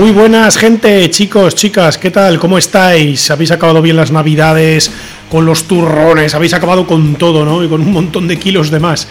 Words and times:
Muy 0.00 0.12
buenas 0.12 0.56
gente, 0.56 1.10
chicos, 1.10 1.54
chicas, 1.54 1.98
¿qué 1.98 2.10
tal? 2.10 2.38
¿Cómo 2.38 2.56
estáis? 2.56 3.30
¿Habéis 3.30 3.50
acabado 3.50 3.82
bien 3.82 3.98
las 3.98 4.10
navidades 4.10 4.90
con 5.28 5.44
los 5.44 5.64
turrones? 5.64 6.34
¿Habéis 6.34 6.54
acabado 6.54 6.86
con 6.86 7.16
todo, 7.16 7.44
no? 7.44 7.62
Y 7.62 7.68
con 7.68 7.82
un 7.82 7.92
montón 7.92 8.26
de 8.26 8.38
kilos 8.38 8.70
de 8.70 8.80
más. 8.80 9.06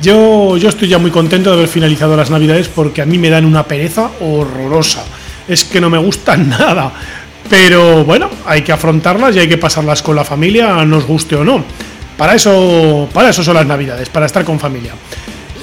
Yo, 0.00 0.56
yo 0.56 0.70
estoy 0.70 0.88
ya 0.88 0.96
muy 0.96 1.10
contento 1.10 1.50
de 1.50 1.56
haber 1.56 1.68
finalizado 1.68 2.16
las 2.16 2.30
navidades 2.30 2.68
porque 2.68 3.02
a 3.02 3.04
mí 3.04 3.18
me 3.18 3.28
dan 3.28 3.44
una 3.44 3.64
pereza 3.64 4.12
horrorosa. 4.18 5.04
Es 5.46 5.64
que 5.64 5.78
no 5.78 5.90
me 5.90 5.98
gustan 5.98 6.48
nada. 6.58 6.90
Pero 7.50 8.06
bueno, 8.06 8.30
hay 8.46 8.62
que 8.62 8.72
afrontarlas 8.72 9.36
y 9.36 9.40
hay 9.40 9.48
que 9.48 9.58
pasarlas 9.58 10.02
con 10.02 10.16
la 10.16 10.24
familia, 10.24 10.86
nos 10.86 11.04
guste 11.04 11.36
o 11.36 11.44
no. 11.44 11.62
Para 12.16 12.34
eso, 12.34 13.10
para 13.12 13.28
eso 13.28 13.44
son 13.44 13.56
las 13.56 13.66
navidades, 13.66 14.08
para 14.08 14.24
estar 14.24 14.42
con 14.46 14.58
familia. 14.58 14.94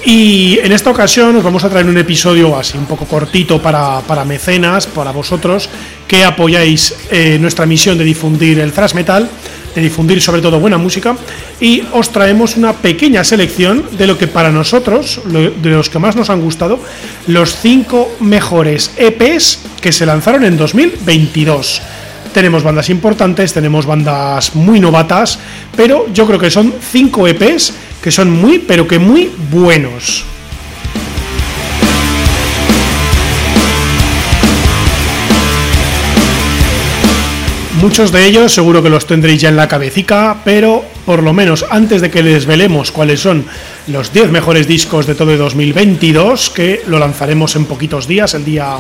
Y 0.09 0.58
en 0.63 0.72
esta 0.72 0.89
ocasión 0.89 1.36
os 1.36 1.44
vamos 1.44 1.66
a 1.66 1.69
traer 1.69 1.86
un 1.86 1.97
episodio 1.97 2.55
así 2.55 2.77
un 2.77 2.86
poco 2.86 3.03
cortito 3.03 3.61
para, 3.61 4.23
mecenas, 4.23 4.88
para 4.88 5.11
vosotros 5.11 5.67
que 6.08 6.23
apoyáis 6.23 6.95
eh, 7.11 7.38
nuestra 7.41 7.66
misión 7.66 7.97
de 7.97 8.05
difundir 8.05 8.58
el 8.59 8.72
thrash 8.72 8.94
metal, 8.94 9.28
de 9.75 9.81
difundir 9.81 10.22
sobre 10.22 10.41
todo 10.41 10.61
buena 10.61 10.78
música. 10.78 11.17
Y 11.59 11.83
os 11.91 12.09
traemos 12.09 12.55
una 12.55 12.72
pequeña 12.72 13.25
selección 13.25 13.83
de 13.97 14.08
lo 14.08 14.17
que 14.17 14.28
para 14.28 14.50
nosotros, 14.50 15.19
de 15.25 15.69
los 15.72 15.89
que 15.89 16.00
más 16.00 16.16
nos 16.16 16.30
han 16.30 16.39
gustado, 16.39 16.80
los 17.28 17.58
cinco 17.58 18.09
mejores 18.22 18.94
EPs 18.95 19.59
que 19.81 19.91
se 19.91 20.05
lanzaron 20.05 20.45
en 20.45 20.55
2022. 20.55 21.81
Tenemos 22.33 22.63
bandas 22.63 22.89
importantes, 22.89 23.52
tenemos 23.52 23.85
bandas 23.85 24.56
muy 24.56 24.79
novatas, 24.79 25.38
pero 25.75 26.07
yo 26.13 26.25
creo 26.25 26.39
que 26.39 26.51
son 26.51 26.74
cinco 26.79 27.28
EPs 27.28 27.74
que 28.07 28.12
son 28.13 28.31
muy, 28.31 28.59
pero 28.59 28.88
que 28.88 29.00
muy 29.00 29.29
buenos. 29.51 30.23
Muchos 37.81 38.13
de 38.13 38.25
ellos 38.25 38.53
seguro 38.53 38.81
que 38.81 38.90
los 38.90 39.06
tendréis 39.06 39.41
ya 39.41 39.50
en 39.50 39.57
la 39.57 39.68
cabecita, 39.68 40.38
pero 40.45 40.85
por 41.06 41.22
lo 41.22 41.34
menos 41.34 41.66
antes 41.69 42.00
de 42.00 42.09
que 42.09 42.23
les 42.23 42.45
velemos 42.45 42.91
cuáles 42.91 43.19
son 43.19 43.44
los 43.88 44.13
10 44.13 44.31
mejores 44.31 44.69
discos 44.69 45.06
de 45.06 45.13
todo 45.13 45.34
el 45.34 45.38
2022, 45.39 46.50
que 46.51 46.84
lo 46.88 47.00
lanzaremos 47.00 47.57
en 47.57 47.66
poquitos 47.66 48.07
días, 48.07 48.34
el 48.35 48.45
día, 48.45 48.78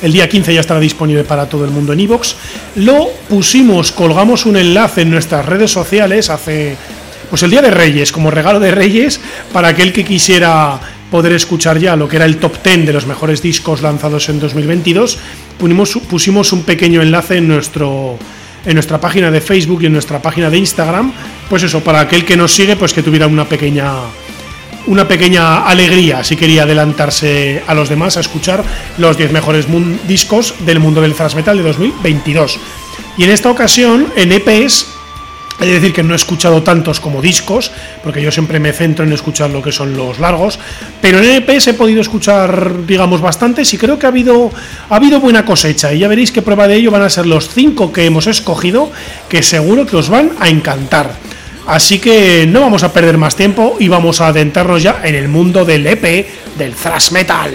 el 0.00 0.10
día 0.10 0.26
15 0.26 0.54
ya 0.54 0.60
estará 0.60 0.80
disponible 0.80 1.24
para 1.24 1.50
todo 1.50 1.66
el 1.66 1.70
mundo 1.70 1.92
en 1.92 2.00
iVoox, 2.00 2.34
lo 2.76 3.10
pusimos, 3.28 3.92
colgamos 3.92 4.46
un 4.46 4.56
enlace 4.56 5.02
en 5.02 5.10
nuestras 5.10 5.44
redes 5.44 5.70
sociales 5.70 6.30
hace 6.30 6.78
pues 7.30 7.42
el 7.44 7.50
Día 7.50 7.62
de 7.62 7.70
Reyes, 7.70 8.12
como 8.12 8.30
regalo 8.30 8.60
de 8.60 8.72
Reyes, 8.72 9.20
para 9.52 9.68
aquel 9.68 9.92
que 9.92 10.04
quisiera 10.04 10.78
poder 11.10 11.32
escuchar 11.32 11.78
ya 11.78 11.96
lo 11.96 12.08
que 12.08 12.16
era 12.16 12.24
el 12.24 12.36
top 12.36 12.62
10 12.62 12.86
de 12.86 12.92
los 12.92 13.06
mejores 13.06 13.40
discos 13.40 13.82
lanzados 13.82 14.28
en 14.28 14.40
2022, 14.40 15.18
pusimos, 16.08 16.52
un 16.52 16.62
pequeño 16.64 17.02
enlace 17.02 17.38
en 17.38 17.48
nuestro 17.48 18.18
en 18.66 18.74
nuestra 18.74 19.00
página 19.00 19.30
de 19.30 19.40
Facebook 19.40 19.82
y 19.82 19.86
en 19.86 19.94
nuestra 19.94 20.20
página 20.20 20.50
de 20.50 20.58
Instagram, 20.58 21.14
pues 21.48 21.62
eso, 21.62 21.80
para 21.80 22.00
aquel 22.00 22.26
que 22.26 22.36
nos 22.36 22.52
sigue, 22.52 22.76
pues 22.76 22.92
que 22.92 23.02
tuviera 23.02 23.26
una 23.26 23.46
pequeña 23.46 23.94
una 24.86 25.08
pequeña 25.08 25.66
alegría 25.66 26.24
si 26.24 26.36
quería 26.36 26.64
adelantarse 26.64 27.62
a 27.66 27.74
los 27.74 27.88
demás 27.88 28.16
a 28.16 28.20
escuchar 28.20 28.62
los 28.98 29.16
10 29.16 29.32
mejores 29.32 29.66
discos 30.06 30.54
del 30.60 30.78
mundo 30.78 31.00
del 31.00 31.14
thrash 31.14 31.34
metal 31.34 31.56
de 31.56 31.62
2022. 31.62 32.58
Y 33.16 33.24
en 33.24 33.30
esta 33.30 33.50
ocasión, 33.50 34.12
en 34.16 34.32
EPs, 34.32 34.86
hay 35.60 35.68
que 35.68 35.74
decir 35.74 35.92
que 35.92 36.02
no 36.02 36.14
he 36.14 36.16
escuchado 36.16 36.62
tantos 36.62 37.00
como 37.00 37.20
discos, 37.20 37.70
porque 38.02 38.22
yo 38.22 38.32
siempre 38.32 38.58
me 38.58 38.72
centro 38.72 39.04
en 39.04 39.12
escuchar 39.12 39.50
lo 39.50 39.62
que 39.62 39.72
son 39.72 39.94
los 39.94 40.18
largos, 40.18 40.58
pero 41.02 41.18
en 41.18 41.42
EPs 41.42 41.68
he 41.68 41.74
podido 41.74 42.00
escuchar, 42.00 42.86
digamos, 42.86 43.20
bastantes 43.20 43.72
y 43.74 43.78
creo 43.78 43.98
que 43.98 44.06
ha 44.06 44.08
habido, 44.08 44.50
ha 44.88 44.96
habido 44.96 45.20
buena 45.20 45.44
cosecha. 45.44 45.92
Y 45.92 45.98
ya 45.98 46.08
veréis 46.08 46.32
que 46.32 46.40
prueba 46.40 46.66
de 46.66 46.76
ello 46.76 46.90
van 46.90 47.02
a 47.02 47.10
ser 47.10 47.26
los 47.26 47.50
cinco 47.50 47.92
que 47.92 48.06
hemos 48.06 48.26
escogido, 48.26 48.90
que 49.28 49.42
seguro 49.42 49.84
que 49.84 49.96
os 49.96 50.08
van 50.08 50.30
a 50.40 50.48
encantar. 50.48 51.12
Así 51.66 51.98
que 51.98 52.46
no 52.48 52.62
vamos 52.62 52.82
a 52.82 52.92
perder 52.92 53.18
más 53.18 53.36
tiempo 53.36 53.76
y 53.78 53.88
vamos 53.88 54.22
a 54.22 54.28
adentrarnos 54.28 54.82
ya 54.82 55.02
en 55.04 55.14
el 55.14 55.28
mundo 55.28 55.66
del 55.66 55.86
EP 55.86 56.26
del 56.56 56.74
thrash 56.74 57.12
metal. 57.12 57.54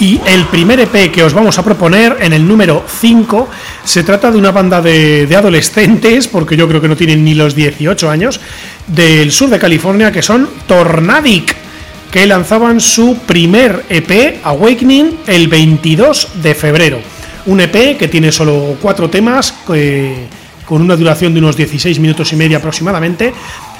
Y 0.00 0.18
el 0.26 0.46
primer 0.46 0.80
EP 0.80 1.12
que 1.12 1.22
os 1.22 1.34
vamos 1.34 1.58
a 1.58 1.62
proponer 1.62 2.16
en 2.20 2.32
el 2.32 2.48
número 2.48 2.82
5 2.88 3.50
se 3.84 4.02
trata 4.02 4.30
de 4.30 4.38
una 4.38 4.50
banda 4.50 4.80
de, 4.80 5.28
adolescentes, 5.36 6.26
porque 6.26 6.56
yo 6.56 6.66
creo 6.66 6.80
que 6.80 6.88
no 6.88 6.96
tienen 6.96 7.22
ni 7.22 7.34
los 7.34 7.54
18 7.54 8.08
años, 8.08 8.40
del 8.86 9.30
sur 9.30 9.50
de 9.50 9.58
California, 9.58 10.10
que 10.10 10.22
son 10.22 10.48
Tornadic, 10.66 11.54
que 12.10 12.26
lanzaban 12.26 12.80
su 12.80 13.18
primer 13.26 13.84
EP, 13.90 14.40
Awakening, 14.42 15.18
el 15.26 15.48
22 15.48 16.28
de 16.42 16.54
febrero. 16.54 16.98
Un 17.44 17.60
EP 17.60 17.98
que 17.98 18.08
tiene 18.08 18.32
solo 18.32 18.78
cuatro 18.80 19.10
temas, 19.10 19.54
eh, 19.74 20.26
con 20.64 20.80
una 20.80 20.96
duración 20.96 21.34
de 21.34 21.40
unos 21.40 21.56
16 21.56 21.98
minutos 22.00 22.32
y 22.32 22.36
medio 22.36 22.56
aproximadamente, 22.56 23.34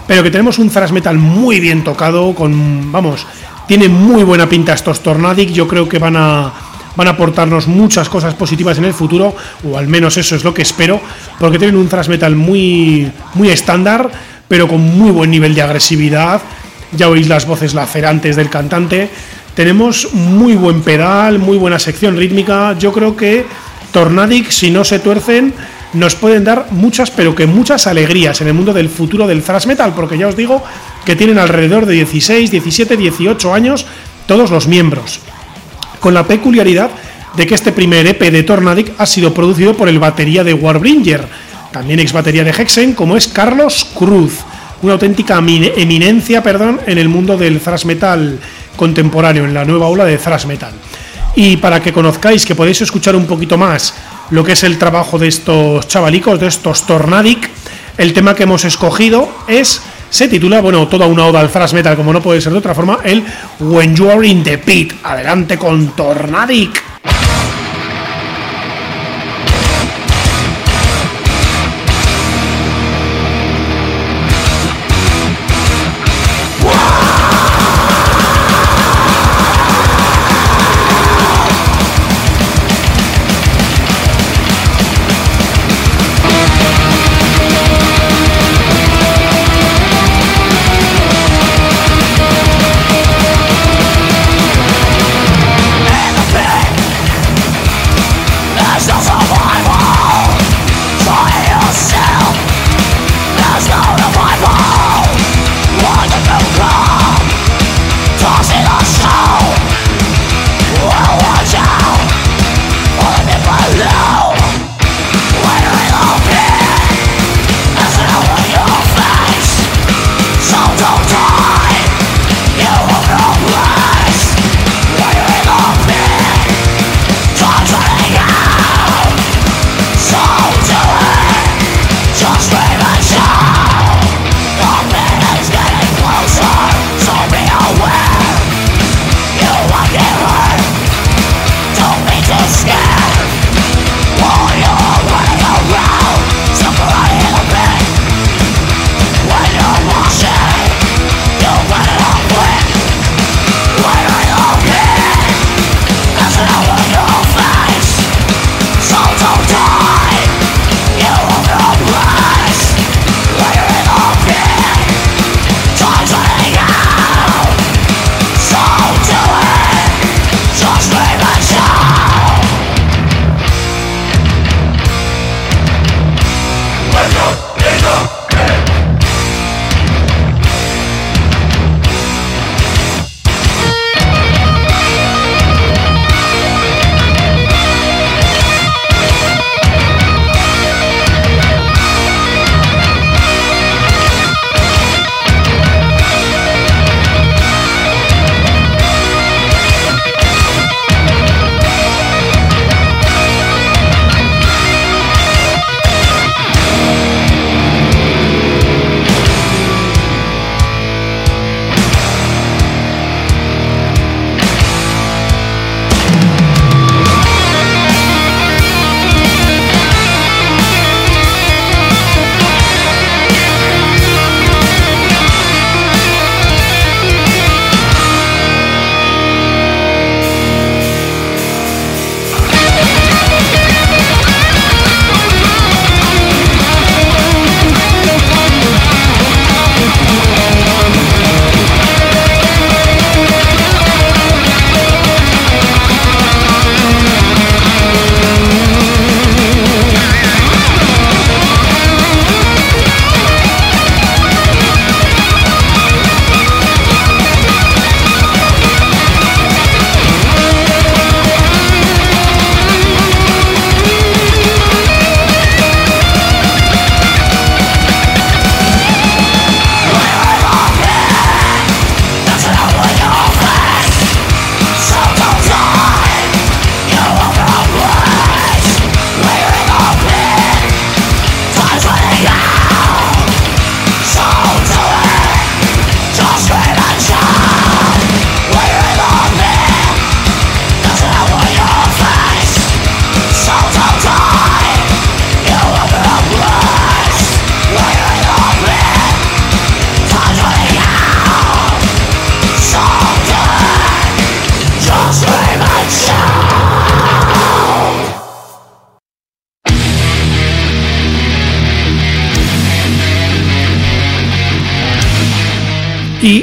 pero 0.06 0.22
que 0.22 0.30
tenemos 0.30 0.58
un 0.58 0.68
thrash 0.68 0.90
metal 0.90 1.16
muy 1.16 1.60
bien 1.60 1.82
tocado, 1.82 2.34
con, 2.34 2.92
vamos, 2.92 3.26
tiene 3.70 3.88
muy 3.88 4.24
buena 4.24 4.48
pinta 4.48 4.72
estos 4.72 4.98
Tornadic, 4.98 5.50
yo 5.50 5.68
creo 5.68 5.88
que 5.88 6.00
van 6.00 6.16
a, 6.16 6.52
van 6.96 7.06
a 7.06 7.10
aportarnos 7.10 7.68
muchas 7.68 8.08
cosas 8.08 8.34
positivas 8.34 8.76
en 8.78 8.84
el 8.84 8.92
futuro, 8.92 9.32
o 9.62 9.78
al 9.78 9.86
menos 9.86 10.16
eso 10.16 10.34
es 10.34 10.42
lo 10.42 10.52
que 10.52 10.62
espero, 10.62 11.00
porque 11.38 11.56
tienen 11.56 11.76
un 11.76 11.88
thrash 11.88 12.08
metal 12.08 12.34
muy, 12.34 13.08
muy 13.34 13.48
estándar, 13.48 14.10
pero 14.48 14.66
con 14.66 14.80
muy 14.80 15.12
buen 15.12 15.30
nivel 15.30 15.54
de 15.54 15.62
agresividad. 15.62 16.42
Ya 16.96 17.08
oís 17.08 17.28
las 17.28 17.46
voces 17.46 17.72
lacerantes 17.72 18.34
del 18.34 18.50
cantante. 18.50 19.08
Tenemos 19.54 20.14
muy 20.14 20.56
buen 20.56 20.82
pedal, 20.82 21.38
muy 21.38 21.56
buena 21.56 21.78
sección 21.78 22.16
rítmica. 22.16 22.76
Yo 22.76 22.90
creo 22.92 23.16
que 23.16 23.46
Tornadic, 23.92 24.50
si 24.50 24.72
no 24.72 24.82
se 24.82 24.98
tuercen, 24.98 25.54
nos 25.92 26.14
pueden 26.14 26.44
dar 26.44 26.66
muchas, 26.70 27.10
pero 27.10 27.34
que 27.34 27.46
muchas 27.46 27.86
alegrías 27.86 28.40
en 28.40 28.48
el 28.48 28.54
mundo 28.54 28.72
del 28.72 28.88
futuro 28.88 29.26
del 29.26 29.42
thrash 29.42 29.66
metal, 29.66 29.92
porque 29.94 30.18
ya 30.18 30.28
os 30.28 30.36
digo 30.36 30.62
que 31.04 31.16
tienen 31.16 31.38
alrededor 31.38 31.86
de 31.86 31.94
16, 31.94 32.50
17, 32.50 32.96
18 32.96 33.54
años 33.54 33.86
todos 34.26 34.50
los 34.50 34.68
miembros, 34.68 35.20
con 35.98 36.14
la 36.14 36.26
peculiaridad 36.26 36.90
de 37.36 37.46
que 37.46 37.54
este 37.54 37.72
primer 37.72 38.06
EP 38.06 38.20
de 38.30 38.42
Tornadic 38.42 38.92
ha 38.98 39.06
sido 39.06 39.34
producido 39.34 39.74
por 39.74 39.88
el 39.88 39.98
batería 39.98 40.44
de 40.44 40.54
Warbringer, 40.54 41.26
también 41.72 42.00
ex 42.00 42.12
batería 42.12 42.44
de 42.44 42.50
Hexen, 42.50 42.94
como 42.94 43.16
es 43.16 43.28
Carlos 43.28 43.86
Cruz, 43.94 44.38
una 44.82 44.94
auténtica 44.94 45.38
eminencia 45.38 46.42
perdón, 46.42 46.80
en 46.86 46.98
el 46.98 47.08
mundo 47.08 47.36
del 47.36 47.60
thrash 47.60 47.84
metal 47.84 48.38
contemporáneo, 48.76 49.44
en 49.44 49.54
la 49.54 49.64
nueva 49.64 49.88
ola 49.88 50.04
de 50.04 50.18
thrash 50.18 50.46
metal. 50.46 50.72
Y 51.36 51.58
para 51.58 51.80
que 51.80 51.92
conozcáis, 51.92 52.44
que 52.44 52.54
podéis 52.54 52.80
escuchar 52.80 53.14
un 53.14 53.26
poquito 53.26 53.56
más 53.56 53.94
lo 54.30 54.44
que 54.44 54.52
es 54.52 54.64
el 54.64 54.78
trabajo 54.78 55.18
de 55.18 55.28
estos 55.28 55.86
chavalicos, 55.88 56.38
de 56.40 56.46
estos 56.46 56.86
Tornadic, 56.86 57.50
el 57.98 58.12
tema 58.12 58.34
que 58.34 58.44
hemos 58.44 58.64
escogido 58.64 59.28
es 59.46 59.82
se 60.10 60.26
titula, 60.28 60.60
bueno, 60.60 60.88
toda 60.88 61.06
una 61.06 61.26
oda 61.26 61.40
al 61.40 61.50
thrash 61.50 61.72
metal, 61.72 61.96
como 61.96 62.12
no 62.12 62.20
puede 62.20 62.40
ser 62.40 62.52
de 62.52 62.58
otra 62.58 62.74
forma, 62.74 62.98
el 63.04 63.24
When 63.60 63.94
You 63.94 64.10
Are 64.10 64.26
in 64.26 64.42
the 64.42 64.58
Pit. 64.58 64.94
Adelante 65.04 65.56
con 65.56 65.88
Tornadic. 65.90 66.89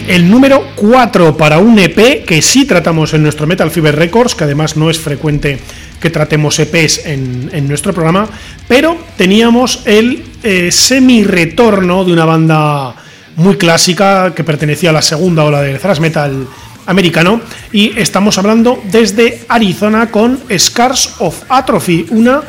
El 0.08 0.30
número 0.32 0.66
4 0.76 1.36
para 1.36 1.60
un 1.60 1.78
EP 1.78 2.26
que 2.26 2.42
sí 2.42 2.66
tratamos 2.66 3.14
en 3.14 3.24
nuestro 3.24 3.46
Metal 3.46 3.70
Fever 3.70 3.96
Records, 3.96 4.36
que 4.36 4.46
además 4.46 4.78
no 4.78 4.90
es 4.90 4.98
frecuente 4.98 5.60
que 6.00 6.10
tratemos 6.10 6.58
EPs 6.60 7.06
en, 7.06 7.68
nuestro 7.68 7.94
programa, 7.94 8.28
pero 8.68 8.98
teníamos 9.18 9.82
el 9.86 10.24
eh, 10.44 10.72
semi-retorno 10.72 12.06
de 12.06 12.14
una 12.14 12.26
banda 12.26 12.96
muy 13.36 13.58
clásica 13.58 14.34
que 14.34 14.44
pertenecía 14.44 14.92
a 14.92 14.94
la 14.94 15.02
segunda 15.02 15.44
ola 15.44 15.62
del 15.62 15.80
thrash 15.80 16.00
metal 16.00 16.48
americano 16.86 17.42
y 17.74 17.98
estamos 18.00 18.38
hablando 18.38 18.82
desde 18.90 19.44
Arizona 19.50 20.10
con 20.10 20.40
Scars 20.58 21.16
of 21.20 21.44
Atrophy, 21.50 22.08
una 22.12 22.42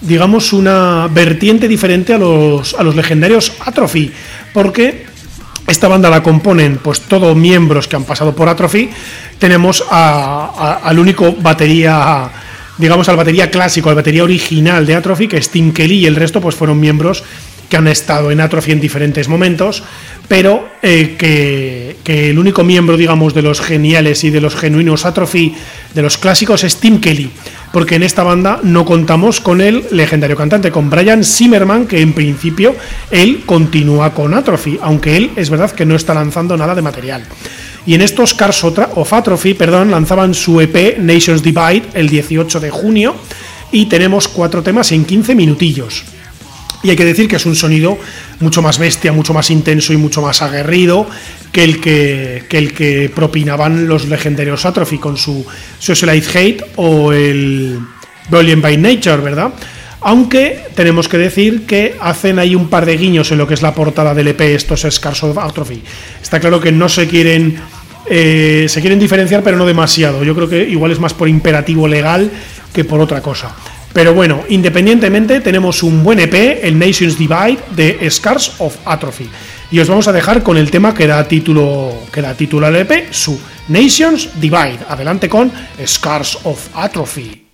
digamos 0.00 0.52
una 0.52 1.08
vertiente 1.10 1.68
diferente 1.68 2.12
a 2.14 2.18
los, 2.18 2.74
a 2.74 2.82
los 2.82 2.96
legendarios 2.96 3.52
Atrophy, 3.64 4.12
porque 4.52 5.05
esta 5.66 5.88
banda 5.88 6.08
la 6.10 6.22
componen 6.22 6.78
pues 6.82 7.00
todos 7.02 7.36
miembros 7.36 7.88
que 7.88 7.96
han 7.96 8.04
pasado 8.04 8.34
por 8.34 8.48
Atrophy. 8.48 8.88
Tenemos 9.38 9.84
al 9.90 10.98
único 10.98 11.32
batería, 11.32 12.30
digamos 12.78 13.08
al 13.08 13.16
batería 13.16 13.50
clásico, 13.50 13.88
al 13.88 13.96
batería 13.96 14.24
original 14.24 14.86
de 14.86 14.94
Atrophy, 14.94 15.28
que 15.28 15.38
es 15.38 15.50
Tim 15.50 15.72
Kelly, 15.72 15.98
y 15.98 16.06
el 16.06 16.16
resto 16.16 16.40
pues 16.40 16.54
fueron 16.54 16.78
miembros 16.78 17.24
que 17.68 17.76
han 17.76 17.88
estado 17.88 18.30
en 18.30 18.40
Atrophy 18.40 18.72
en 18.72 18.80
diferentes 18.80 19.28
momentos, 19.28 19.82
pero 20.28 20.68
eh, 20.82 21.16
que, 21.18 21.96
que, 22.04 22.30
el 22.30 22.38
único 22.38 22.62
miembro, 22.62 22.96
digamos, 22.96 23.34
de 23.34 23.42
los 23.42 23.60
geniales 23.60 24.22
y 24.22 24.30
de 24.30 24.40
los 24.40 24.54
genuinos 24.54 25.04
Atrophy, 25.04 25.56
de 25.94 26.02
los 26.02 26.18
clásicos, 26.18 26.64
es 26.64 26.76
Tim 26.76 27.00
Kelly 27.00 27.30
porque 27.76 27.96
en 27.96 28.04
esta 28.04 28.22
banda 28.22 28.60
no 28.62 28.86
contamos 28.86 29.38
con 29.38 29.60
el 29.60 29.84
legendario 29.90 30.34
cantante, 30.34 30.70
con 30.70 30.88
Brian 30.88 31.22
Zimmerman, 31.22 31.86
que 31.86 32.00
en 32.00 32.14
principio 32.14 32.74
él 33.10 33.42
continúa 33.44 34.14
con 34.14 34.32
Atrophy, 34.32 34.78
aunque 34.80 35.14
él 35.18 35.32
es 35.36 35.50
verdad 35.50 35.70
que 35.72 35.84
no 35.84 35.94
está 35.94 36.14
lanzando 36.14 36.56
nada 36.56 36.74
de 36.74 36.80
material. 36.80 37.24
Y 37.84 37.92
en 37.92 38.00
estos 38.00 38.32
Cars 38.32 38.64
of 38.64 39.12
Atrophy, 39.12 39.52
perdón, 39.52 39.90
lanzaban 39.90 40.32
su 40.32 40.58
EP 40.58 40.96
Nations 41.00 41.42
Divide 41.42 41.82
el 41.92 42.08
18 42.08 42.60
de 42.60 42.70
junio 42.70 43.14
y 43.70 43.84
tenemos 43.84 44.26
cuatro 44.26 44.62
temas 44.62 44.90
en 44.92 45.04
15 45.04 45.34
minutillos. 45.34 46.02
Y 46.82 46.90
hay 46.90 46.96
que 46.96 47.04
decir 47.04 47.28
que 47.28 47.36
es 47.36 47.46
un 47.46 47.56
sonido 47.56 47.98
mucho 48.40 48.62
más 48.62 48.78
bestia, 48.78 49.12
mucho 49.12 49.32
más 49.32 49.50
intenso 49.50 49.92
y 49.92 49.96
mucho 49.96 50.22
más 50.22 50.42
aguerrido 50.42 51.06
que 51.52 51.64
el 51.64 51.80
que, 51.80 52.44
el 52.50 52.74
que 52.74 53.10
propinaban 53.14 53.88
los 53.88 54.06
legendarios 54.06 54.66
Atrophy 54.66 54.98
con 54.98 55.16
su 55.16 55.44
Socialite 55.78 56.38
Hate 56.38 56.64
o 56.76 57.12
el 57.12 57.80
Brilliant 58.28 58.62
by 58.62 58.76
Nature, 58.76 59.16
¿verdad? 59.18 59.52
Aunque 60.02 60.66
tenemos 60.74 61.08
que 61.08 61.18
decir 61.18 61.66
que 61.66 61.96
hacen 62.00 62.38
ahí 62.38 62.54
un 62.54 62.68
par 62.68 62.86
de 62.86 62.96
guiños 62.96 63.32
en 63.32 63.38
lo 63.38 63.46
que 63.48 63.54
es 63.54 63.62
la 63.62 63.74
portada 63.74 64.14
del 64.14 64.28
EP, 64.28 64.40
estos 64.40 64.86
Scars 64.88 65.24
of 65.24 65.38
Atrophy. 65.38 65.82
Está 66.22 66.38
claro 66.38 66.60
que 66.60 66.70
no 66.70 66.88
se 66.88 67.08
quieren, 67.08 67.56
eh, 68.08 68.66
se 68.68 68.80
quieren 68.80 68.98
diferenciar, 68.98 69.42
pero 69.42 69.56
no 69.56 69.66
demasiado. 69.66 70.22
Yo 70.22 70.34
creo 70.34 70.48
que 70.48 70.68
igual 70.68 70.92
es 70.92 71.00
más 71.00 71.14
por 71.14 71.28
imperativo 71.28 71.88
legal 71.88 72.30
que 72.72 72.84
por 72.84 73.00
otra 73.00 73.22
cosa. 73.22 73.56
Pero 73.96 74.12
bueno, 74.12 74.44
independientemente, 74.50 75.40
tenemos 75.40 75.82
un 75.82 76.04
buen 76.04 76.20
EP, 76.20 76.62
el 76.62 76.78
Nations 76.78 77.16
Divide 77.16 77.56
de 77.74 78.10
Scars 78.10 78.56
of 78.58 78.76
Atrophy. 78.84 79.26
Y 79.70 79.78
os 79.78 79.88
vamos 79.88 80.06
a 80.06 80.12
dejar 80.12 80.42
con 80.42 80.58
el 80.58 80.70
tema 80.70 80.92
que 80.92 81.06
da 81.06 81.26
título, 81.26 81.94
que 82.12 82.20
da 82.20 82.34
título 82.34 82.66
al 82.66 82.76
EP, 82.76 83.10
su 83.10 83.40
Nations 83.68 84.38
Divide. 84.38 84.80
Adelante 84.86 85.30
con 85.30 85.50
Scars 85.82 86.40
of 86.44 86.68
Atrophy. 86.74 87.45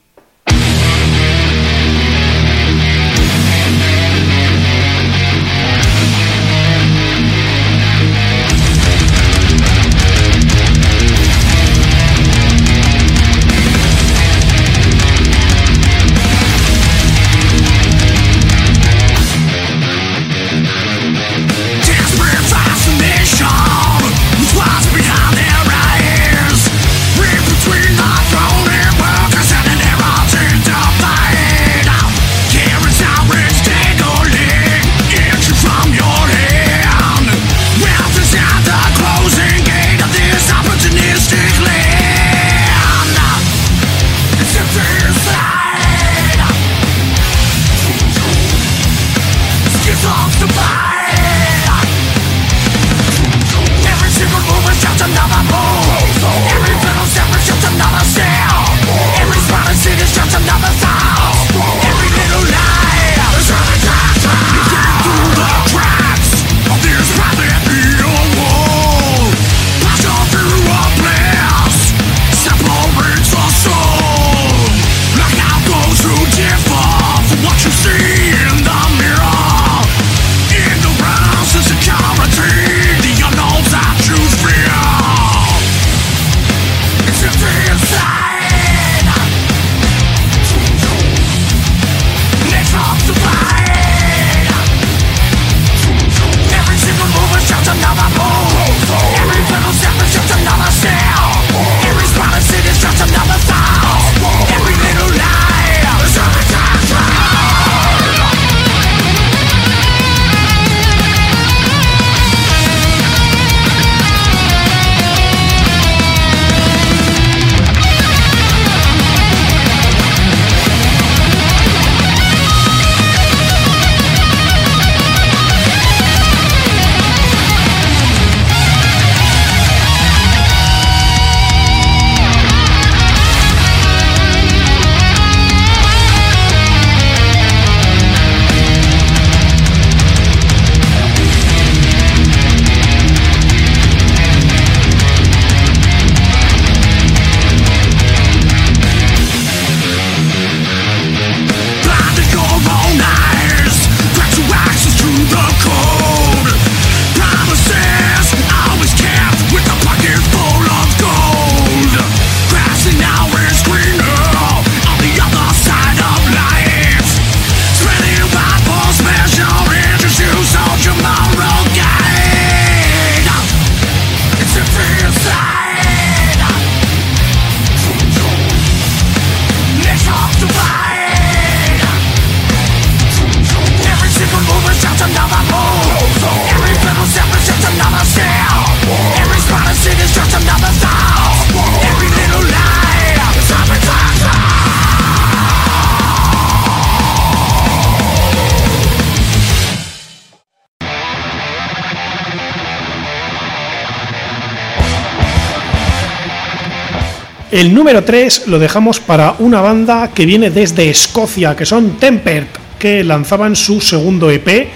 El 207.52 207.74
número 207.74 208.02
3 208.02 208.46
lo 208.46 208.58
dejamos 208.58 208.98
para 208.98 209.36
una 209.38 209.60
banda 209.60 210.10
que 210.14 210.24
viene 210.24 210.48
desde 210.48 210.88
Escocia, 210.88 211.54
que 211.54 211.66
son 211.66 211.98
Tempered, 211.98 212.46
que 212.78 213.04
lanzaban 213.04 213.54
su 213.54 213.78
segundo 213.82 214.30
EP, 214.30 214.68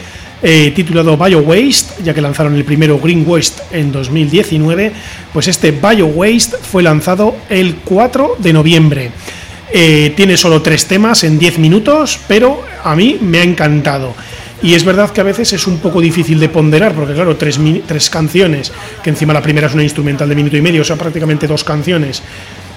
eh, 0.49 0.71
titulado 0.71 1.17
Bio 1.17 1.41
Waste, 1.41 2.05
ya 2.05 2.15
que 2.15 2.21
lanzaron 2.21 2.55
el 2.55 2.65
primero 2.65 3.01
Green 3.01 3.25
Waste 3.27 3.65
en 3.73 3.91
2019, 3.91 4.93
pues 5.33 5.49
este 5.49 5.73
Bio 5.73 6.07
Waste 6.07 6.59
fue 6.59 6.85
lanzado 6.85 7.35
el 7.51 7.79
4 7.79 8.37
de 8.39 8.53
noviembre. 8.53 9.11
Eh, 9.73 10.13
tiene 10.17 10.37
solo 10.37 10.63
tres 10.63 10.87
temas 10.87 11.25
en 11.25 11.37
10 11.37 11.59
minutos, 11.59 12.21
pero 12.29 12.63
a 12.85 12.95
mí 12.95 13.19
me 13.21 13.41
ha 13.41 13.43
encantado. 13.43 14.15
Y 14.63 14.75
es 14.75 14.85
verdad 14.85 15.11
que 15.11 15.21
a 15.21 15.25
veces 15.25 15.53
es 15.53 15.67
un 15.67 15.79
poco 15.79 16.01
difícil 16.01 16.39
de 16.39 16.49
ponderar, 16.49 16.93
porque 16.95 17.15
claro, 17.15 17.37
tres, 17.37 17.59
tres 17.85 18.09
canciones, 18.09 18.73
que 19.03 19.11
encima 19.11 19.33
la 19.33 19.43
primera 19.43 19.67
es 19.67 19.75
una 19.75 19.83
instrumental 19.83 20.29
de 20.29 20.37
minuto 20.37 20.57
y 20.57 20.63
medio, 20.63 20.83
o 20.83 20.85
sea, 20.85 20.95
prácticamente 20.95 21.49
dos 21.49 21.65
canciones. 21.65 22.23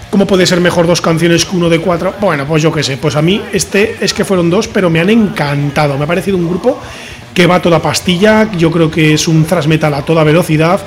¿Cómo 0.09 0.25
puede 0.25 0.47
ser 0.47 0.59
mejor 0.59 0.87
dos 0.87 1.01
canciones 1.01 1.45
que 1.45 1.55
uno 1.55 1.69
de 1.69 1.77
cuatro? 1.77 2.15
Bueno, 2.19 2.47
pues 2.47 2.63
yo 2.63 2.71
qué 2.71 2.81
sé, 2.81 2.97
pues 2.97 3.15
a 3.15 3.21
mí 3.21 3.43
este 3.53 3.97
es 4.01 4.11
que 4.11 4.25
fueron 4.25 4.49
dos, 4.49 4.67
pero 4.67 4.89
me 4.89 4.99
han 4.99 5.11
encantado. 5.11 5.99
Me 5.99 6.05
ha 6.05 6.07
parecido 6.07 6.35
un 6.35 6.49
grupo 6.49 6.81
que 7.33 7.47
va 7.47 7.61
toda 7.61 7.81
pastilla, 7.81 8.51
yo 8.57 8.71
creo 8.71 8.89
que 8.91 9.13
es 9.13 9.27
un 9.27 9.45
thrash 9.45 9.67
metal 9.67 9.93
a 9.93 10.01
toda 10.01 10.23
velocidad, 10.23 10.81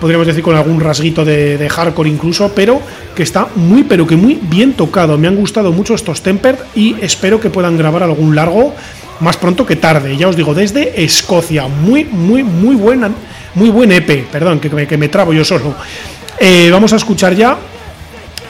podríamos 0.00 0.26
decir 0.26 0.42
con 0.42 0.56
algún 0.56 0.80
rasguito 0.80 1.24
de, 1.24 1.68
hardcore 1.68 2.08
incluso, 2.08 2.52
pero 2.54 2.80
que 3.14 3.22
está 3.22 3.48
muy 3.54 3.84
pero 3.84 4.06
que 4.06 4.16
muy 4.16 4.38
bien 4.42 4.72
tocado. 4.72 5.18
Me 5.18 5.28
han 5.28 5.36
gustado 5.36 5.72
mucho 5.72 5.94
estos 5.94 6.22
Tempered 6.22 6.58
y 6.74 6.96
espero 7.00 7.38
que 7.38 7.50
puedan 7.50 7.76
grabar 7.76 8.02
algún 8.02 8.34
largo 8.34 8.74
más 9.20 9.36
pronto 9.36 9.66
que 9.66 9.76
tarde. 9.76 10.16
Ya 10.16 10.28
os 10.28 10.36
digo, 10.36 10.54
desde 10.54 11.04
Escocia, 11.04 11.68
muy, 11.68 12.04
muy, 12.04 12.42
muy 12.42 12.74
buena, 12.74 13.10
muy 13.54 13.68
buen 13.68 13.92
EP, 13.92 14.26
perdón, 14.30 14.58
que, 14.58 14.86
que 14.86 14.96
me 14.96 15.08
trabo 15.08 15.32
yo 15.32 15.44
solo. 15.44 15.74
Eh, 16.38 16.70
vamos 16.72 16.92
a 16.94 16.96
escuchar 16.96 17.34
ya 17.34 17.58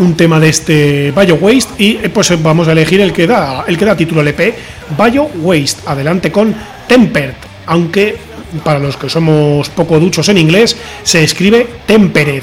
un 0.01 0.17
tema 0.17 0.41
de 0.41 0.49
este 0.49 1.13
Bio 1.13 1.37
Waste 1.37 1.83
y 1.83 1.97
eh, 2.03 2.11
pues 2.13 2.43
vamos 2.43 2.69
a 2.69 2.73
elegir 2.73 3.01
el 3.01 3.13
que 3.13 3.27
da 3.27 3.65
el 3.67 3.77
que 3.79 3.85
da 3.85 3.97
título 3.97 4.21
al 4.23 4.29
EP 4.29 4.55
Waste 5.37 5.83
adelante 5.87 6.33
con 6.33 6.55
Tempered 6.89 7.35
aunque 7.67 8.17
para 8.65 8.79
los 8.79 8.97
que 8.97 9.09
somos 9.09 9.69
poco 9.69 10.01
duchos 10.01 10.29
en 10.29 10.39
inglés 10.39 10.77
se 11.03 11.23
escribe 11.23 11.67
Tempered 11.87 12.43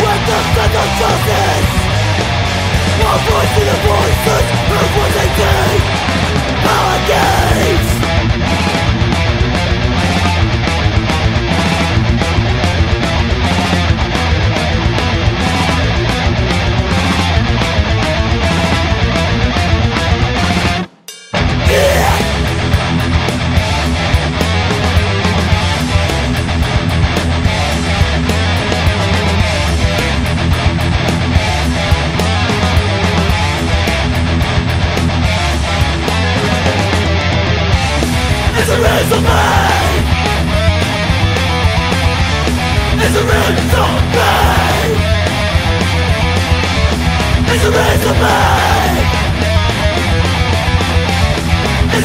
of 0.75 0.87
justice! 0.99 1.69
Our 3.03 3.19
voice 3.27 3.57
in 3.59 3.65
the 3.67 3.77
voices! 3.87 4.60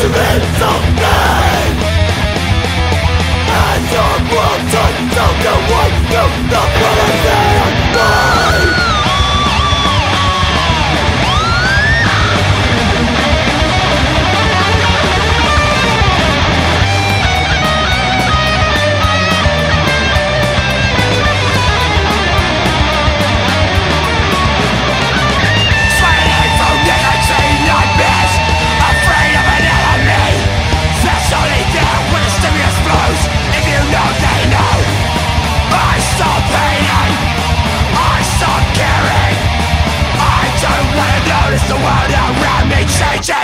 instrumental 0.06 0.85
No 43.28 43.34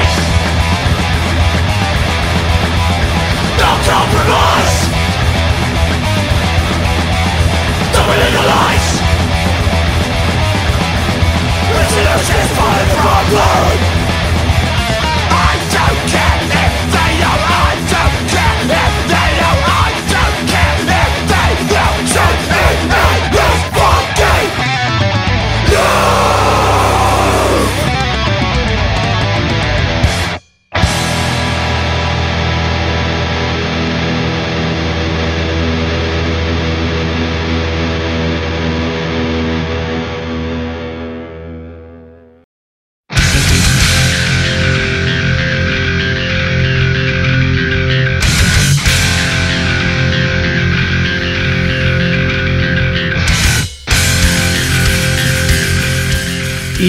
compromise. 3.82 4.86
Don't 7.92 8.06
believe 8.06 8.32
the 8.32 8.42
lies. 8.46 8.81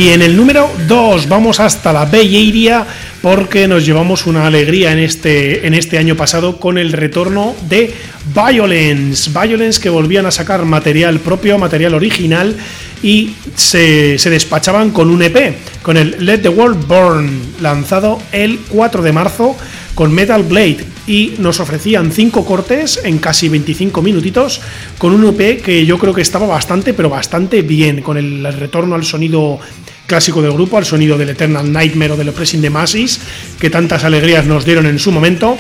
Y 0.04 0.10
en 0.10 0.22
el 0.22 0.36
número 0.36 0.70
2 0.86 1.30
vamos 1.30 1.62
hasta 1.62 1.94
la 1.94 2.02
Area 2.02 2.86
porque 3.22 3.70
nos 3.70 3.86
llevamos 3.86 4.26
una 4.26 4.46
alegría 4.46 4.92
en 4.92 5.00
este, 5.00 5.66
en 5.66 5.74
este 5.74 5.98
año 5.98 6.18
pasado 6.18 6.60
con 6.60 6.78
el 6.78 6.92
retorno 6.92 7.56
de 7.70 7.94
Violence. 8.36 9.32
Violence 9.32 9.80
que 9.80 9.89
volvían 9.89 10.26
a 10.26 10.32
sacar 10.32 10.66
material 10.66 11.22
propio, 11.22 11.58
material 11.58 11.94
original 11.94 12.54
y 13.02 13.34
se, 13.56 14.20
se, 14.20 14.30
despachaban 14.30 14.92
con 14.92 15.10
un 15.10 15.24
EP, 15.24 15.56
con 15.82 15.96
el 15.96 16.18
Let 16.26 16.39
the 16.39 16.50
World 16.50 16.86
Burn, 16.86 17.39
lanzado 17.62 18.22
el 18.34 18.60
4 18.60 19.04
de 19.04 19.13
marzo 19.13 19.56
con 19.96 20.13
Metal 20.13 20.44
Blade 20.44 20.84
y 21.08 21.36
nos 21.38 21.60
ofrecían 21.60 22.12
5 22.12 22.46
cortes 22.46 23.00
en 23.04 23.20
casi 23.20 23.48
25 23.48 24.02
minutitos 24.02 24.62
con 24.98 25.13
un 25.13 25.26
EP 25.28 25.62
que 25.62 25.86
yo 25.86 25.98
creo 25.98 26.13
que 26.13 26.22
estaba 26.22 26.48
bastante, 26.48 26.94
pero 26.94 27.10
bastante 27.10 27.62
bien, 27.62 28.02
con 28.02 28.18
el 28.18 28.44
retorno 28.54 28.96
al 28.96 29.06
sonido 29.06 29.60
clásico 30.08 30.42
del 30.42 30.54
grupo, 30.54 30.78
al 30.78 30.86
sonido 30.86 31.18
del 31.18 31.30
Eternal 31.30 31.72
Nightmare 31.72 32.13
o 32.13 32.18
del 32.18 32.30
Oppressing 32.30 32.62
the 32.62 32.70
Masses, 32.70 33.20
que 33.60 33.70
tantas 33.70 34.04
alegrías 34.04 34.46
nos 34.46 34.66
dieron 34.66 34.86
en 34.86 35.00
su 35.00 35.12
momento. 35.12 35.58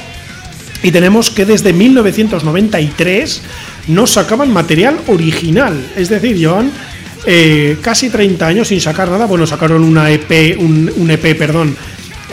Y 0.81 0.91
tenemos 0.91 1.29
que 1.29 1.45
desde 1.45 1.71
1993 1.71 3.41
no 3.87 4.05
sacaban 4.05 4.51
material 4.51 4.99
original, 5.07 5.81
es 5.95 6.09
decir, 6.09 6.35
llevan 6.35 6.71
eh, 7.25 7.77
casi 7.81 8.09
30 8.09 8.45
años 8.45 8.67
sin 8.67 8.81
sacar 8.81 9.09
nada. 9.09 9.25
Bueno, 9.25 9.47
sacaron 9.47 9.83
una 9.83 10.11
EP, 10.11 10.57
un, 10.59 10.91
un 10.95 11.11
EP, 11.11 11.37
perdón, 11.37 11.77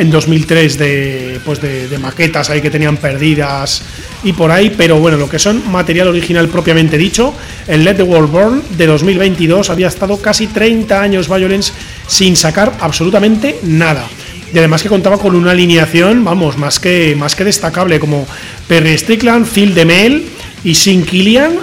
en 0.00 0.10
2003 0.10 0.78
de, 0.78 1.40
pues 1.44 1.60
de, 1.60 1.98
maquetas 1.98 2.48
ahí 2.48 2.62
que 2.62 2.70
tenían 2.70 2.96
perdidas 2.96 3.82
y 4.24 4.32
por 4.32 4.50
ahí, 4.50 4.74
pero 4.74 4.98
bueno, 4.98 5.18
lo 5.18 5.28
que 5.28 5.38
son 5.38 5.70
material 5.70 6.08
original 6.08 6.48
propiamente 6.48 6.96
dicho, 6.96 7.34
el 7.68 7.84
Let 7.84 7.96
the 7.96 8.02
World 8.02 8.30
Burn 8.30 8.62
de 8.78 8.86
2022 8.86 9.68
había 9.68 9.88
estado 9.88 10.16
casi 10.16 10.46
30 10.46 11.02
años 11.02 11.28
Violence 11.28 11.74
sin 12.06 12.34
sacar 12.34 12.72
absolutamente 12.80 13.58
nada. 13.62 14.08
Y 14.52 14.58
además 14.58 14.82
que 14.82 14.88
contaba 14.88 15.18
con 15.18 15.34
una 15.34 15.50
alineación, 15.50 16.24
vamos, 16.24 16.56
más 16.56 16.80
que, 16.80 17.14
más 17.14 17.36
que 17.36 17.44
destacable, 17.44 18.00
como 18.00 18.26
Perry 18.66 18.96
Strickland, 18.96 19.46
Phil 19.46 19.74
DeMel 19.74 20.24
y 20.64 20.74
Sin 20.74 21.04
Killian. 21.04 21.58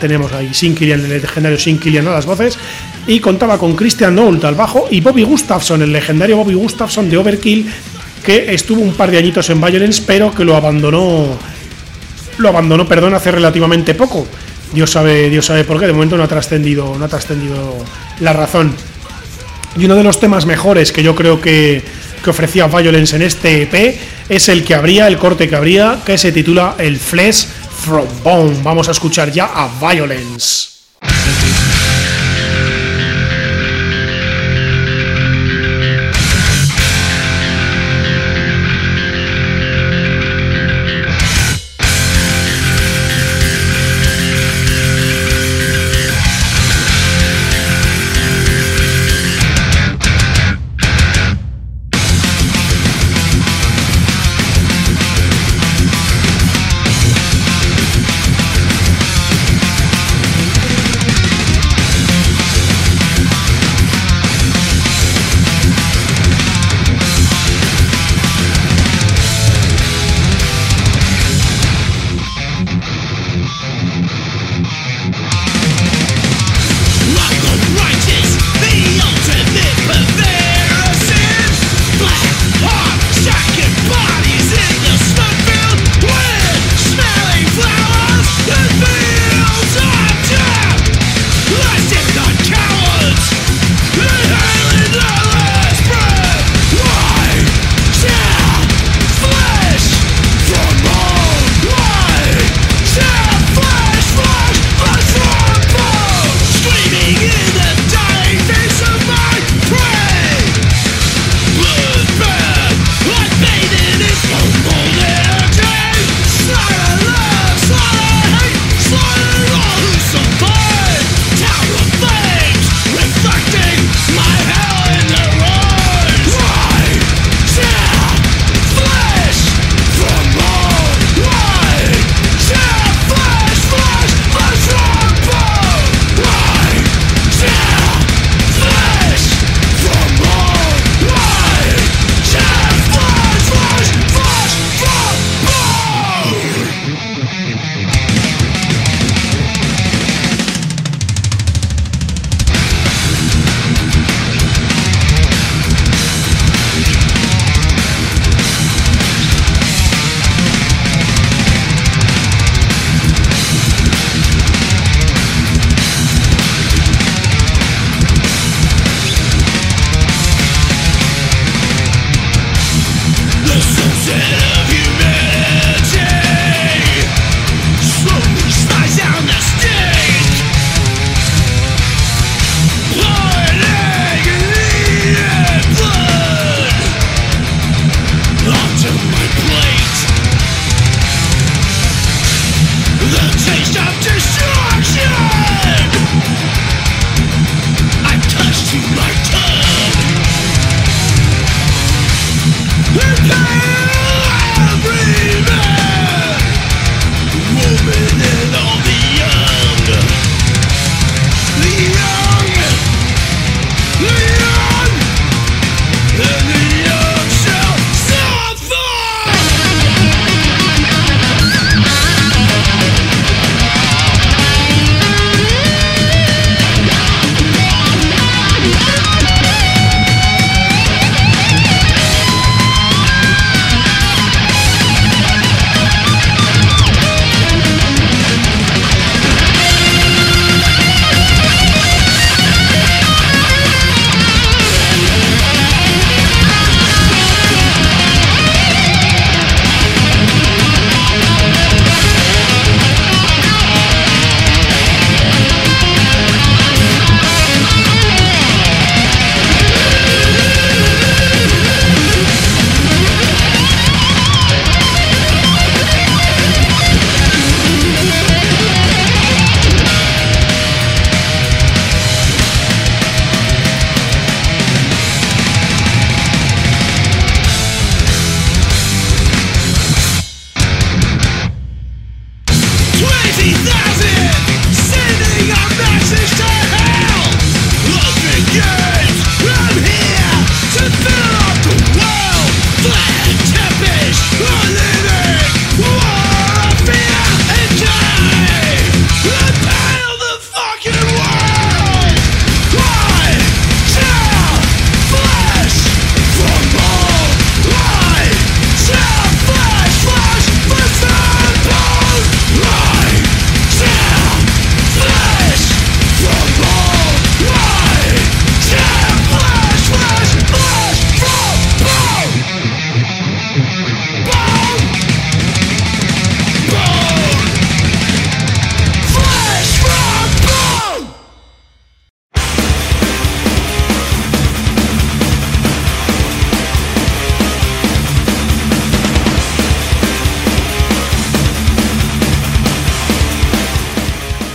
tenemos 0.00 0.32
ahí 0.32 0.54
Sin 0.54 0.74
Killian, 0.74 1.04
el 1.04 1.20
legendario 1.20 1.58
Sin 1.58 1.78
Killian 1.78 2.08
a 2.08 2.12
las 2.12 2.24
voces 2.24 2.58
y 3.06 3.20
contaba 3.20 3.58
con 3.58 3.76
Christian 3.76 4.14
Nolt 4.14 4.44
al 4.44 4.54
bajo 4.54 4.88
y 4.90 5.00
Bobby 5.00 5.22
Gustafson, 5.22 5.82
el 5.82 5.92
legendario 5.92 6.36
Bobby 6.36 6.54
Gustafson 6.54 7.08
de 7.10 7.16
Overkill, 7.16 7.70
que 8.24 8.54
estuvo 8.54 8.80
un 8.80 8.94
par 8.94 9.10
de 9.10 9.18
añitos 9.18 9.50
en 9.50 9.60
Violence, 9.60 10.02
pero 10.06 10.34
que 10.34 10.44
lo 10.44 10.56
abandonó, 10.56 11.26
lo 12.38 12.48
abandonó, 12.48 12.88
perdón, 12.88 13.14
hace 13.14 13.30
relativamente 13.30 13.94
poco. 13.94 14.26
Dios 14.72 14.90
sabe, 14.90 15.28
Dios 15.30 15.46
sabe 15.46 15.64
por 15.64 15.78
qué, 15.78 15.86
de 15.86 15.92
momento 15.92 16.16
no 16.16 16.24
ha 16.24 16.28
trascendido, 16.28 16.96
no 16.98 17.04
ha 17.04 17.08
trascendido 17.08 17.76
la 18.20 18.32
razón. 18.32 18.74
Y 19.76 19.84
uno 19.84 19.96
de 19.96 20.04
los 20.04 20.18
temas 20.18 20.46
mejores 20.46 20.90
que 20.90 21.02
yo 21.02 21.14
creo 21.14 21.40
que, 21.40 21.82
que 22.22 22.30
ofrecía 22.30 22.66
Violence 22.66 23.14
en 23.16 23.22
este 23.22 23.62
EP 23.62 23.98
es 24.28 24.48
el 24.48 24.64
que 24.64 24.74
habría, 24.74 25.06
el 25.06 25.18
corte 25.18 25.48
que 25.48 25.56
habría, 25.56 26.00
que 26.04 26.16
se 26.16 26.32
titula 26.32 26.76
El 26.78 26.96
Flesh 26.96 27.46
from 27.84 28.06
Bone. 28.22 28.56
Vamos 28.62 28.88
a 28.88 28.92
escuchar 28.92 29.30
ya 29.30 29.46
a 29.46 29.68
Violence. 29.80 30.73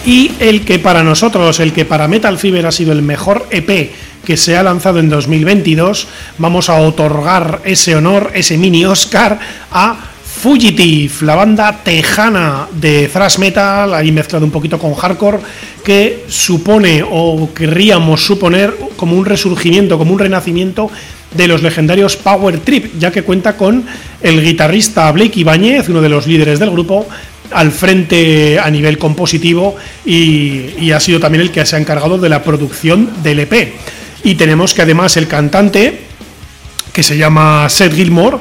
Y 0.09 0.31
el 0.39 0.65
que 0.65 0.79
para 0.79 1.03
nosotros, 1.03 1.59
el 1.59 1.71
que 1.71 1.85
para 1.85 2.07
Metal 2.07 2.39
Fever 2.39 2.65
ha 2.65 2.71
sido 2.71 2.93
el 2.93 3.03
mejor 3.03 3.45
EP 3.51 3.91
que 4.25 4.37
se 4.37 4.57
ha 4.57 4.63
lanzado 4.63 4.97
en 4.97 5.07
2022, 5.07 6.07
vamos 6.39 6.67
a 6.67 6.81
otorgar 6.81 7.61
ese 7.63 7.95
honor, 7.95 8.31
ese 8.33 8.57
mini 8.57 8.85
Oscar 8.85 9.37
a 9.71 9.99
Fugitive, 10.41 11.13
la 11.21 11.35
banda 11.35 11.81
tejana 11.83 12.67
de 12.71 13.07
thrash 13.07 13.37
metal, 13.37 13.93
ahí 13.93 14.11
mezclado 14.11 14.45
un 14.45 14.51
poquito 14.51 14.79
con 14.79 14.95
hardcore, 14.95 15.41
que 15.83 16.25
supone 16.27 17.03
o 17.07 17.53
querríamos 17.53 18.25
suponer 18.25 18.75
como 18.95 19.15
un 19.15 19.25
resurgimiento, 19.25 19.99
como 19.99 20.13
un 20.13 20.19
renacimiento 20.19 20.89
de 21.35 21.47
los 21.47 21.61
legendarios 21.61 22.15
Power 22.15 22.61
Trip, 22.61 22.97
ya 22.97 23.11
que 23.11 23.21
cuenta 23.21 23.55
con 23.55 23.85
el 24.21 24.43
guitarrista 24.43 25.11
Blake 25.11 25.41
Ibáñez, 25.41 25.87
uno 25.89 26.01
de 26.01 26.09
los 26.09 26.25
líderes 26.25 26.57
del 26.57 26.71
grupo, 26.71 27.07
al 27.51 27.71
frente 27.71 28.59
a 28.59 28.69
nivel 28.69 28.97
compositivo 28.97 29.75
y, 30.05 30.91
ha 30.91 30.99
sido 30.99 31.19
también 31.19 31.41
el 31.41 31.51
que 31.51 31.65
se 31.65 31.75
ha 31.75 31.79
encargado 31.79 32.17
de 32.17 32.29
la 32.29 32.43
producción 32.43 33.23
del 33.23 33.39
EP. 33.41 33.73
Y 34.23 34.35
tenemos 34.35 34.73
que 34.73 34.81
además 34.81 35.17
el 35.17 35.27
cantante, 35.27 36.01
que 36.91 37.03
se 37.03 37.17
llama 37.17 37.69
Seth 37.69 37.93
Gilmore, 37.93 38.37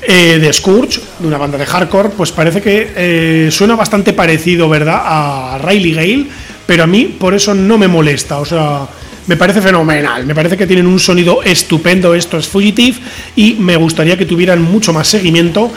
eh, 0.00 0.38
de 0.40 0.52
Scourge, 0.52 1.00
de 1.18 1.26
una 1.26 1.38
banda 1.38 1.58
de 1.58 1.66
hardcore, 1.66 2.10
pues 2.10 2.32
parece 2.32 2.62
que 2.62 2.92
eh, 2.96 3.48
suena 3.50 3.74
bastante 3.74 4.12
parecido, 4.12 4.68
¿verdad?, 4.68 5.02
a 5.04 5.58
Riley 5.58 5.92
Gale, 5.92 6.26
pero 6.66 6.84
a 6.84 6.86
mí 6.86 7.16
por 7.18 7.34
eso 7.34 7.52
no 7.54 7.76
me 7.76 7.88
molesta, 7.88 8.38
o 8.38 8.44
sea, 8.44 8.86
me 9.28 9.36
parece 9.36 9.60
fenomenal, 9.60 10.24
me 10.24 10.34
parece 10.34 10.56
que 10.56 10.66
tienen 10.66 10.86
un 10.86 10.98
sonido 10.98 11.42
estupendo 11.42 12.14
estos 12.14 12.48
Fugitive 12.48 12.96
y 13.36 13.54
me 13.54 13.76
gustaría 13.76 14.16
que 14.16 14.24
tuvieran 14.24 14.62
mucho 14.62 14.94
más 14.94 15.06
seguimiento. 15.06 15.70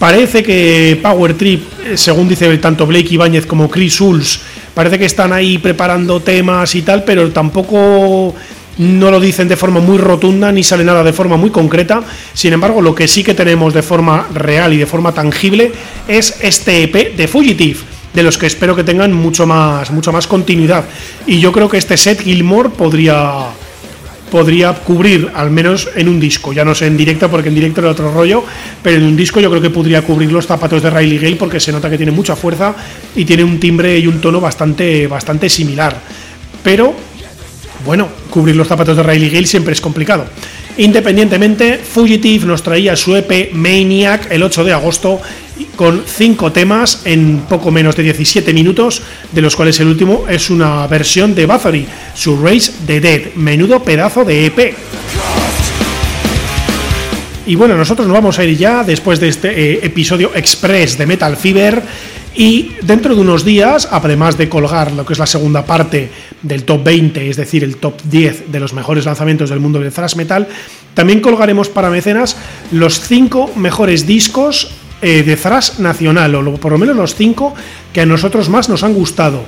Parece 0.00 0.42
que 0.42 0.98
Power 1.02 1.34
Trip, 1.34 1.62
eh, 1.84 1.96
según 1.98 2.26
dice 2.26 2.56
tanto 2.56 2.86
Blake 2.86 3.12
Ibáñez 3.12 3.44
como 3.44 3.68
Chris 3.68 4.00
Hulls, 4.00 4.40
parece 4.72 4.98
que 4.98 5.04
están 5.04 5.30
ahí 5.30 5.58
preparando 5.58 6.20
temas 6.20 6.74
y 6.74 6.80
tal, 6.80 7.04
pero 7.04 7.30
tampoco 7.32 8.34
no 8.78 9.10
lo 9.10 9.20
dicen 9.20 9.46
de 9.46 9.58
forma 9.58 9.78
muy 9.80 9.98
rotunda 9.98 10.50
ni 10.52 10.62
sale 10.62 10.84
nada 10.84 11.04
de 11.04 11.12
forma 11.12 11.36
muy 11.36 11.50
concreta. 11.50 12.02
Sin 12.32 12.54
embargo, 12.54 12.80
lo 12.80 12.94
que 12.94 13.06
sí 13.06 13.22
que 13.22 13.34
tenemos 13.34 13.74
de 13.74 13.82
forma 13.82 14.26
real 14.32 14.72
y 14.72 14.78
de 14.78 14.86
forma 14.86 15.12
tangible 15.12 15.70
es 16.08 16.38
este 16.40 16.84
EP 16.84 17.14
de 17.14 17.28
Fugitive, 17.28 17.80
de 18.14 18.22
los 18.22 18.38
que 18.38 18.46
espero 18.46 18.74
que 18.74 18.84
tengan 18.84 19.12
mucho 19.12 19.46
más, 19.46 19.90
mucho 19.90 20.12
más 20.12 20.26
continuidad. 20.26 20.86
Y 21.26 21.40
yo 21.40 21.52
creo 21.52 21.68
que 21.68 21.76
este 21.76 21.98
set 21.98 22.22
Gilmore 22.22 22.70
podría 22.70 23.48
podría 24.30 24.72
cubrir 24.72 25.30
al 25.34 25.50
menos 25.50 25.88
en 25.94 26.08
un 26.08 26.20
disco, 26.20 26.52
ya 26.52 26.64
no 26.64 26.74
sé 26.74 26.86
en 26.86 26.96
directo 26.96 27.30
porque 27.30 27.48
en 27.48 27.54
directo 27.54 27.80
era 27.80 27.90
otro 27.90 28.12
rollo, 28.12 28.44
pero 28.82 28.96
en 28.96 29.04
un 29.04 29.16
disco 29.16 29.40
yo 29.40 29.50
creo 29.50 29.62
que 29.62 29.70
podría 29.70 30.02
cubrir 30.02 30.32
los 30.32 30.46
zapatos 30.46 30.82
de 30.82 30.90
Riley 30.90 31.18
Gale 31.18 31.36
porque 31.36 31.60
se 31.60 31.72
nota 31.72 31.90
que 31.90 31.96
tiene 31.96 32.12
mucha 32.12 32.36
fuerza 32.36 32.74
y 33.14 33.24
tiene 33.24 33.44
un 33.44 33.58
timbre 33.58 33.98
y 33.98 34.06
un 34.06 34.20
tono 34.20 34.40
bastante, 34.40 35.06
bastante 35.06 35.48
similar. 35.48 35.96
Pero 36.62 36.94
bueno, 37.84 38.08
cubrir 38.30 38.56
los 38.56 38.68
zapatos 38.68 38.96
de 38.96 39.02
Riley 39.02 39.30
Gale 39.30 39.46
siempre 39.46 39.72
es 39.72 39.80
complicado. 39.80 40.26
Independientemente, 40.76 41.78
Fugitive 41.78 42.46
nos 42.46 42.62
traía 42.62 42.96
su 42.96 43.14
EP 43.16 43.52
Maniac 43.52 44.30
el 44.30 44.42
8 44.42 44.64
de 44.64 44.72
agosto 44.72 45.20
con 45.76 46.02
5 46.06 46.52
temas 46.52 47.02
en 47.04 47.44
poco 47.48 47.70
menos 47.70 47.96
de 47.96 48.02
17 48.04 48.52
minutos, 48.52 49.02
de 49.32 49.42
los 49.42 49.56
cuales 49.56 49.78
el 49.80 49.88
último 49.88 50.24
es 50.28 50.50
una 50.50 50.86
versión 50.86 51.34
de 51.34 51.46
Bathory, 51.46 51.86
su 52.14 52.36
Race 52.42 52.72
the 52.86 53.00
Dead, 53.00 53.34
menudo 53.34 53.82
pedazo 53.82 54.24
de 54.24 54.46
EP. 54.46 54.74
Y 57.46 57.54
bueno, 57.56 57.76
nosotros 57.76 58.06
nos 58.06 58.14
vamos 58.14 58.38
a 58.38 58.44
ir 58.44 58.56
ya 58.56 58.84
después 58.84 59.18
de 59.18 59.28
este 59.28 59.48
eh, 59.48 59.80
episodio 59.82 60.30
express 60.34 60.96
de 60.96 61.06
Metal 61.06 61.36
Fever 61.36 61.82
y 62.34 62.76
dentro 62.82 63.14
de 63.14 63.20
unos 63.20 63.44
días, 63.44 63.88
además 63.90 64.38
de 64.38 64.48
colgar 64.48 64.92
lo 64.92 65.04
que 65.04 65.14
es 65.14 65.18
la 65.18 65.26
segunda 65.26 65.64
parte 65.64 66.10
del 66.42 66.64
top 66.64 66.84
20, 66.84 67.28
es 67.28 67.36
decir, 67.36 67.64
el 67.64 67.78
top 67.78 68.00
10 68.04 68.52
de 68.52 68.60
los 68.60 68.72
mejores 68.72 69.04
lanzamientos 69.04 69.50
del 69.50 69.58
mundo 69.58 69.80
del 69.80 69.92
thrash 69.92 70.14
metal, 70.14 70.46
también 70.94 71.20
colgaremos 71.20 71.68
para 71.68 71.90
mecenas 71.90 72.36
los 72.70 73.00
5 73.00 73.52
mejores 73.56 74.06
discos 74.06 74.70
eh, 75.02 75.22
de 75.22 75.36
thrash 75.36 75.78
nacional, 75.78 76.34
o 76.34 76.54
por 76.56 76.72
lo 76.72 76.78
menos 76.78 76.96
los 76.96 77.14
5 77.14 77.54
que 77.92 78.00
a 78.00 78.06
nosotros 78.06 78.48
más 78.48 78.68
nos 78.68 78.82
han 78.82 78.94
gustado. 78.94 79.44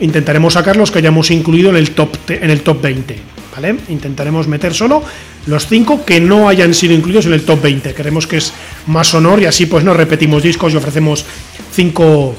Intentaremos 0.00 0.54
sacar 0.54 0.76
los 0.76 0.90
que 0.90 0.98
hayamos 0.98 1.30
incluido 1.30 1.70
en 1.70 1.76
el 1.76 1.90
top, 1.92 2.16
en 2.28 2.50
el 2.50 2.62
top 2.62 2.80
20. 2.82 3.18
¿vale? 3.54 3.76
Intentaremos 3.88 4.48
meter 4.48 4.74
solo 4.74 5.02
los 5.46 5.66
5 5.66 6.04
que 6.04 6.20
no 6.20 6.48
hayan 6.48 6.74
sido 6.74 6.94
incluidos 6.94 7.26
en 7.26 7.34
el 7.34 7.42
top 7.42 7.62
20. 7.62 7.94
Queremos 7.94 8.26
que 8.26 8.38
es 8.38 8.52
más 8.86 9.14
honor 9.14 9.42
y 9.42 9.46
así 9.46 9.66
pues 9.66 9.84
no 9.84 9.94
repetimos 9.94 10.42
discos 10.42 10.72
y 10.72 10.76
ofrecemos 10.76 11.24
cinco, 11.72 12.34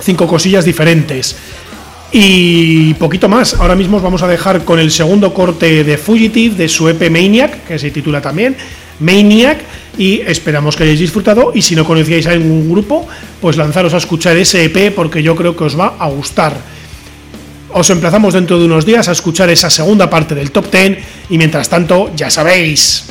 cinco 0.00 0.26
cosillas 0.26 0.64
diferentes. 0.64 1.36
Y 2.10 2.94
poquito 2.94 3.28
más. 3.28 3.54
Ahora 3.54 3.74
mismo 3.74 3.98
os 3.98 4.02
vamos 4.02 4.22
a 4.22 4.28
dejar 4.28 4.64
con 4.64 4.78
el 4.78 4.90
segundo 4.90 5.34
corte 5.34 5.84
de 5.84 5.98
Fugitive 5.98 6.54
de 6.54 6.68
su 6.68 6.88
EP 6.88 7.10
Maniac, 7.10 7.66
que 7.66 7.78
se 7.78 7.90
titula 7.90 8.20
también 8.20 8.56
Maniac. 9.00 9.58
Y 9.96 10.20
esperamos 10.20 10.76
que 10.76 10.84
hayáis 10.84 11.00
disfrutado. 11.00 11.52
Y 11.54 11.62
si 11.62 11.74
no 11.74 11.84
conocíais 11.84 12.26
a 12.26 12.34
ningún 12.34 12.70
grupo, 12.70 13.06
pues 13.40 13.56
lanzaros 13.56 13.94
a 13.94 13.98
escuchar 13.98 14.36
ese 14.36 14.64
EP 14.64 14.94
porque 14.94 15.22
yo 15.22 15.34
creo 15.34 15.56
que 15.56 15.64
os 15.64 15.78
va 15.78 15.96
a 15.98 16.08
gustar. 16.08 16.56
Os 17.70 17.90
emplazamos 17.90 18.34
dentro 18.34 18.58
de 18.58 18.64
unos 18.64 18.86
días 18.86 19.08
a 19.08 19.12
escuchar 19.12 19.50
esa 19.50 19.70
segunda 19.70 20.08
parte 20.08 20.34
del 20.34 20.50
top 20.50 20.70
10. 20.70 20.98
Y 21.30 21.38
mientras 21.38 21.68
tanto, 21.68 22.10
ya 22.14 22.30
sabéis. 22.30 23.04